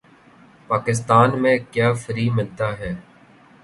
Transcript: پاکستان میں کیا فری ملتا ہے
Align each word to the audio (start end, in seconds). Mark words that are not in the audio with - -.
پاکستان 0.69 1.41
میں 1.41 1.57
کیا 1.71 1.93
فری 1.95 2.29
ملتا 2.29 2.77
ہے 2.79 2.93